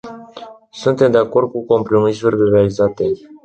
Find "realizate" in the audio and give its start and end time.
2.49-3.05